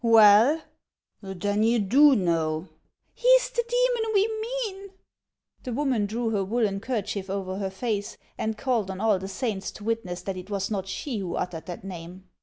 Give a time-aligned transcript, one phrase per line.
[0.03, 0.63] "Well!—
[1.21, 2.69] Then you do know!—
[3.13, 4.89] He is the demon we mean!"
[5.63, 9.69] The woman drew her woollen kerchief over her face, and called on all the saints
[9.73, 12.23] to witness that it was not she who uttered that name.